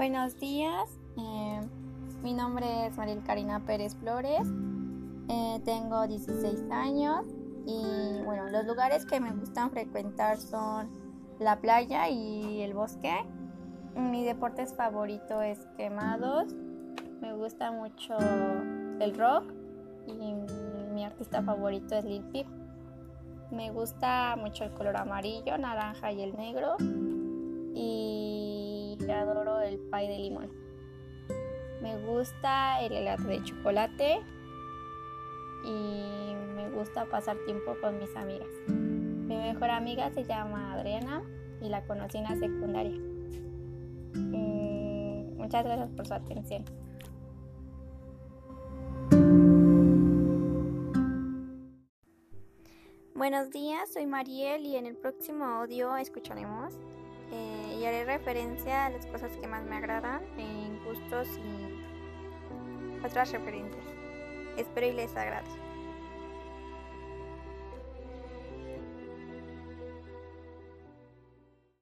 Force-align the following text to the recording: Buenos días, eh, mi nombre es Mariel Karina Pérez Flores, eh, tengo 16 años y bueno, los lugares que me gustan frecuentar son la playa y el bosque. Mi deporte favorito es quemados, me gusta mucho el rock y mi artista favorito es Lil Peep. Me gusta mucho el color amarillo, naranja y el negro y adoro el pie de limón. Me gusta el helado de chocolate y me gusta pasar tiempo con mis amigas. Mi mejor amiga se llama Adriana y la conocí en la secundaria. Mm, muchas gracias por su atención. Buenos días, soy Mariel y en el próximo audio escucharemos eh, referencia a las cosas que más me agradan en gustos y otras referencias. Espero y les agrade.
Buenos 0.00 0.40
días, 0.40 0.88
eh, 1.18 1.60
mi 2.22 2.32
nombre 2.32 2.86
es 2.86 2.96
Mariel 2.96 3.22
Karina 3.22 3.66
Pérez 3.66 3.94
Flores, 3.96 4.48
eh, 5.28 5.60
tengo 5.66 6.08
16 6.08 6.70
años 6.70 7.26
y 7.66 8.22
bueno, 8.24 8.48
los 8.48 8.64
lugares 8.64 9.04
que 9.04 9.20
me 9.20 9.30
gustan 9.32 9.70
frecuentar 9.70 10.38
son 10.38 10.88
la 11.38 11.60
playa 11.60 12.08
y 12.08 12.62
el 12.62 12.72
bosque. 12.72 13.12
Mi 13.94 14.24
deporte 14.24 14.64
favorito 14.68 15.42
es 15.42 15.58
quemados, 15.76 16.54
me 17.20 17.34
gusta 17.34 17.70
mucho 17.70 18.16
el 19.00 19.14
rock 19.18 19.52
y 20.06 20.32
mi 20.94 21.04
artista 21.04 21.42
favorito 21.42 21.94
es 21.94 22.06
Lil 22.06 22.22
Peep. 22.32 22.46
Me 23.50 23.70
gusta 23.70 24.34
mucho 24.36 24.64
el 24.64 24.72
color 24.72 24.96
amarillo, 24.96 25.58
naranja 25.58 26.10
y 26.10 26.22
el 26.22 26.34
negro 26.38 26.78
y 29.06 29.10
adoro 29.10 29.60
el 29.60 29.78
pie 29.78 30.08
de 30.08 30.18
limón. 30.18 30.50
Me 31.82 31.96
gusta 32.04 32.80
el 32.82 32.92
helado 32.92 33.24
de 33.24 33.42
chocolate 33.42 34.20
y 35.64 36.34
me 36.54 36.70
gusta 36.70 37.06
pasar 37.06 37.36
tiempo 37.46 37.74
con 37.80 37.98
mis 37.98 38.14
amigas. 38.16 38.48
Mi 38.68 39.36
mejor 39.36 39.70
amiga 39.70 40.10
se 40.10 40.24
llama 40.24 40.74
Adriana 40.74 41.22
y 41.60 41.68
la 41.68 41.84
conocí 41.86 42.18
en 42.18 42.24
la 42.24 42.36
secundaria. 42.36 42.98
Mm, 44.14 45.36
muchas 45.36 45.64
gracias 45.64 45.90
por 45.90 46.06
su 46.06 46.14
atención. 46.14 46.64
Buenos 53.14 53.50
días, 53.50 53.92
soy 53.92 54.06
Mariel 54.06 54.64
y 54.64 54.76
en 54.76 54.86
el 54.86 54.96
próximo 54.96 55.44
audio 55.44 55.94
escucharemos 55.96 56.74
eh, 56.74 56.99
referencia 58.10 58.86
a 58.86 58.90
las 58.90 59.06
cosas 59.06 59.30
que 59.40 59.46
más 59.46 59.64
me 59.64 59.76
agradan 59.76 60.20
en 60.36 60.82
gustos 60.84 61.28
y 61.38 63.04
otras 63.04 63.30
referencias. 63.30 63.84
Espero 64.56 64.88
y 64.88 64.92
les 64.92 65.16
agrade. 65.16 65.69